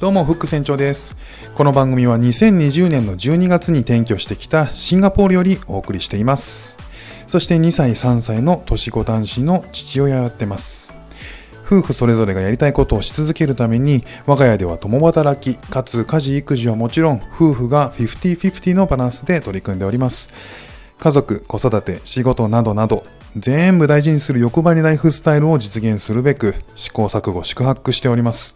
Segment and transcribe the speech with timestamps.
[0.00, 1.16] どうも、フック船長です。
[1.56, 6.78] この番組は2020年の12月に転居してきたシンガポールよりお送りしています。
[7.26, 10.94] そして2歳、3歳の年子男子の父親をやってます。
[11.66, 20.32] 夫婦それぞれがやりたいことをし続けるために、我が家では共働き、かつ家事育児はもちろん、夫婦が50-50のバランスで取り組んでおります。
[21.00, 23.04] 家族、子育て、仕事などなど、
[23.36, 28.54] 全部大事にする欲張りライフスタイルを実現するべく、試行錯誤、宿泊しております。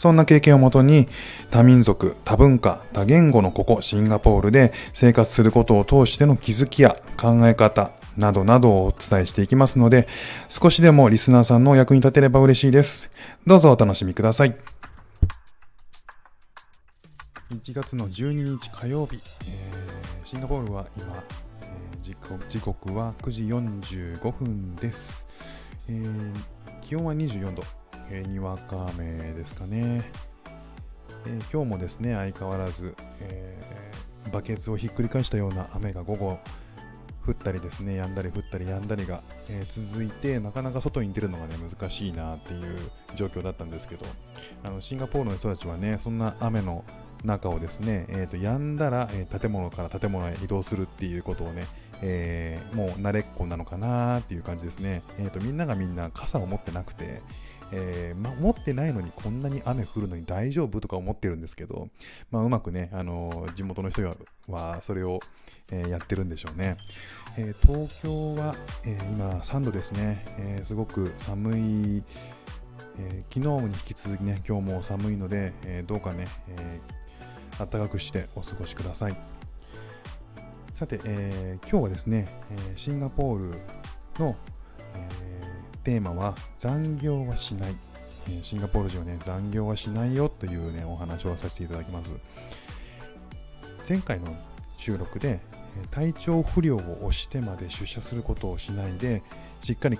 [0.00, 1.08] そんな経験をもとに、
[1.50, 10.08] 多民族、多文化、多言語のここ、シンガポールで生活することを通しての気づきや考え方、などなどをお伝えしていきますので、
[10.48, 13.10] 少しでもリスナーさんのお役に立てれば嬉しいです。
[13.46, 14.56] どうぞお楽しみください。
[17.52, 21.06] 1月の12日火曜日、えーシンガポールは今、
[21.60, 25.26] えー時刻時刻は9時45分です。
[25.90, 26.32] えー
[26.80, 27.62] 気温は24度、
[28.10, 30.02] えーにわか雨ですかね。
[31.26, 36.38] えー今日もですね、相変わらず、えーバケツをひっくり返したような雨が午後
[37.26, 44.06] 降ったりですね、止んだり降ったり止んだりが、え続いて、なかなか外に出るのがね、難しいなっていう状況だったんですけど、
[44.62, 46.84] あのシンガポールの人たちはね、そんな雨の
[47.24, 51.66] 中をですね、えーと止んだら、え建物から建物へ移動するっていうことをね、
[52.02, 55.02] えーもう慣れっこなのかなっていう感じですね。
[55.18, 57.20] えーとみんながみんな傘を持ってなくて、
[57.72, 61.88] えーま、持ってないのにこんなに雨降るのに大丈夫とか思ってるんですけど、
[62.30, 64.02] まあ、うまくね、あのー地元の人
[64.48, 65.20] はそれを、
[65.70, 66.76] えーやってるんでしょうね。
[67.36, 68.54] え東京は、
[68.84, 72.04] え今3度ですね、えすごく寒い、
[72.98, 77.00] え昨日に引き続きね、今日も寒いので、えどうかね、えー
[77.58, 79.16] 暖かくしてお過ごしください。
[80.72, 83.60] さて、え今日はですね、えシンガポール
[84.18, 84.34] の、
[84.94, 85.39] えー
[85.90, 87.74] テーマは残業はしない、
[88.28, 92.16] えシンガポール人はね残業はしないよというねお話をさせていただきます。
[93.88, 94.32] 前回の
[94.78, 95.40] 収録で
[95.82, 99.24] え体調不良を押してまで出社することをしないで
[99.62, 99.96] しっかり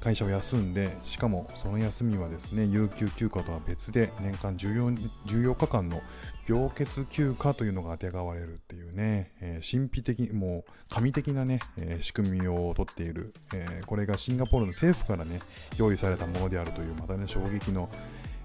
[0.00, 4.96] 会社を休んでしかもその休みはですね有給休暇とは別で年間 14,
[5.26, 6.00] 14日間の
[6.48, 15.38] 病欠休暇というのがあてがわれるっていうね、えー神秘的、もう神的なね、えー仕組みをとっている、えーこれがシンガポールの政府からね、
[15.78, 17.88] 用意されたものであるという、またね、衝撃の、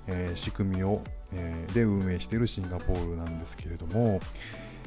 [0.08, 1.02] え仕組みを、
[1.34, 4.20] えで運営しているシンガポールなんですけれども、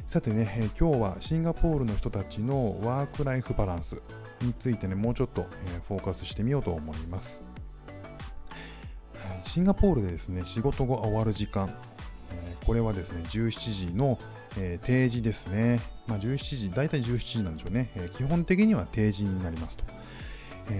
[0.07, 4.01] さてね、今日はシンガポールの人たちのワークライフバランス
[4.41, 5.45] についてね、もうちょっと、
[5.87, 7.43] フォーカスしてみようと思います。
[9.45, 11.73] シンガポールでですね、仕事が終わる時間、
[12.65, 14.19] これはですね、17時の、
[14.83, 15.79] 定時ですね。
[16.07, 17.89] まあ、17時、大体17時なんでしょうね。
[18.17, 19.85] 基本的には定時になりますと。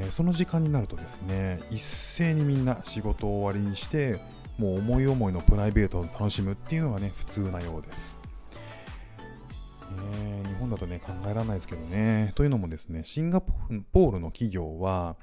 [0.09, 4.19] その時間になるとですね、一斉にみんな仕事を終わりにして、
[4.57, 8.19] もう思い思いのプライベートを楽しむっていうのがね、普通なようです。
[9.91, 12.31] ね日本だとね、考えられないですけどね。
[12.35, 15.15] というのもですね、シンガポールの企業は、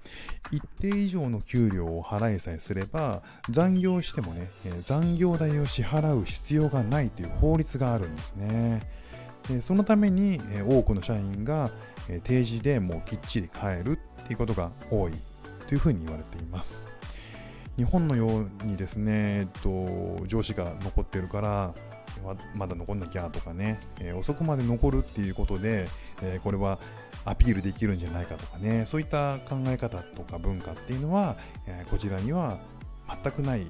[0.51, 4.51] 一定以上の給料を払いさえすれば、残業してもね、
[4.83, 8.83] 残業代を支払う必要がないという法律があるんですね。
[9.49, 11.71] でそのために、多くの社員が、
[12.09, 15.13] えー定時でもうきっちり帰るっていうことが多い
[15.67, 16.89] というふうに言われています。
[17.77, 21.75] 日本のようにですね、えっと、上司が残ってるから、
[22.55, 25.89] まだ残んなきゃとかね、えー遅くまで残るっていうことで、
[26.23, 26.79] えーこれは
[27.25, 31.37] アピールできるんじゃないかとかね、そういった考え方とか文化っていうのは、
[31.67, 32.57] えーこちらには
[33.23, 33.67] 全くない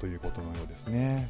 [0.00, 1.28] ということのようですね。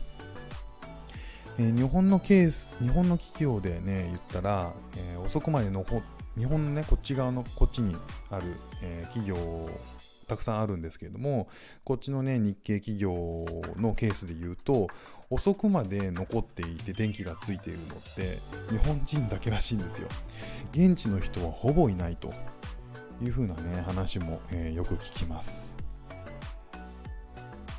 [1.59, 4.72] えー日本のケース、日本の企業でね、言ったら、
[5.15, 6.03] え遅くまで残っ
[6.37, 7.94] 日本のね、こっち側のこっちに
[8.31, 8.44] ある、
[8.82, 9.37] え企業
[10.27, 11.49] たくさんあるんですけれども、
[11.84, 13.44] こっちのね、日系企業
[13.77, 14.88] のケースで言うと、
[15.31, 18.38] 遅くまで残っていて電気がついているのって
[18.71, 20.09] 日本人だけらしいんですよ。
[20.72, 22.32] 現地の人はほぼいないと
[23.22, 25.76] いうふうなね、話も、えーよく聞きます。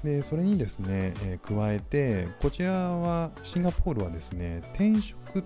[0.04, 5.44] で、それにですね、えー加えて、こちらは、シンガポールはですね、転職、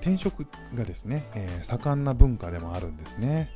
[0.00, 3.50] 転職がですね、えー盛んな文化でもあるんですね。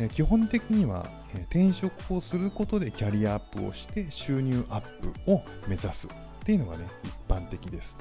[0.00, 6.10] え基本的には、え転職をすることでキャリアアップをして収入アップを目指すっ
[6.44, 7.98] ていうのがね、一般的です。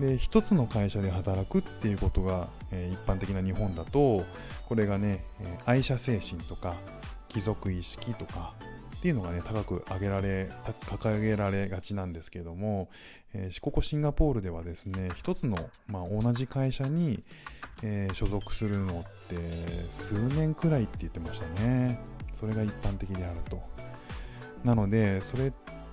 [0.00, 4.24] で、一つの会社で働くっていうことが、え一般的な日本だと、
[4.66, 6.74] これがね、え愛社精神とか、
[7.28, 8.54] 貴族意識とか、
[8.98, 10.50] っていうのがね、高く上げられ、
[10.86, 12.88] 掲げられがちなんですけども、
[13.34, 17.22] えーここシンガポールではですね、一つの、まあ、同じ会社に、
[17.82, 19.36] え所属するのって
[20.04, 21.98] 数年くらいって言ってましたね。
[22.38, 23.62] それが一般的であると。
[24.62, 25.50] なので、それ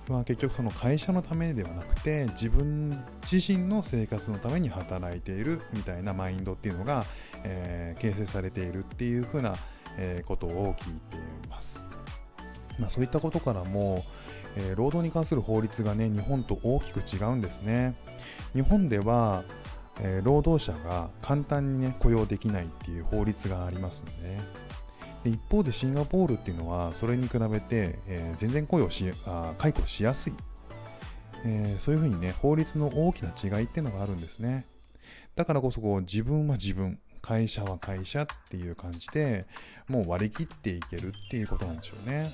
[0.08, 2.90] は結局その会社のためではなくて自分
[3.30, 7.06] 自身の生活のために働いているみたいなマインドっていうのが、
[7.44, 9.54] えー、形成されているっていうふうな、
[9.96, 11.88] えー、ことを聞いています。
[12.78, 14.04] まあ、そういったことからも、
[14.56, 17.94] えー、労働に関する法律がね日本と大きく違うんですね。
[18.52, 19.44] 日本では、
[20.02, 24.38] えー、労働者が簡単にね雇用できないっていう法律がありますので、
[25.24, 30.32] で一方でシンガポールっていうのはそれに比べて、えー、全然雇用しあ解雇しやすい、
[31.46, 34.66] えー、そういうふうにね法律の大きな違いっていうのがあるんですね。
[35.36, 39.46] だからこそこう自分は自分会社は会社っていう感じで
[39.88, 42.32] もう割り切っていけるっていうことなんでしょうね、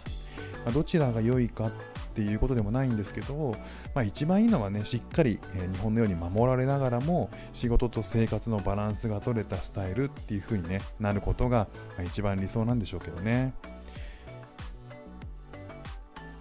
[0.64, 1.72] まあ、どちらが良いかっ
[2.18, 3.54] ていうことでもないんですけど、
[3.94, 5.38] まあ、一番いいのはねしっかり、
[5.72, 11.68] 日本のように守られながらも仕事と生活のバランスが取れたスタイルっていう風に、ね、なることが、
[12.04, 13.54] 一番理想なんでしょうけどね。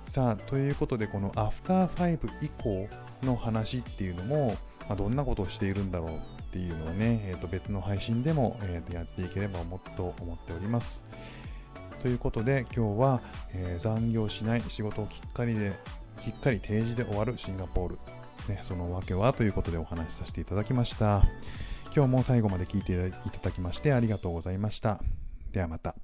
[0.07, 2.88] さあということでこのアフター5以降
[3.21, 4.57] の話っていうのも、
[4.89, 6.13] まあ、どんなことをしているんだろうっ
[6.50, 11.06] ていうのをね、えー、と別の配信でも、えー、とやっていければもっと思っております。
[12.01, 13.21] ということで今日は、
[13.53, 15.73] えー、残業しない仕事をきっかりで
[16.23, 17.95] きっかり定時で終わるシンガポール、
[18.47, 21.23] ね、その訳はということでお話しさせていただきました。
[21.95, 24.99] 今日も最後まで聞いていただきましてありがとうございました。
[25.51, 25.95] ではまた。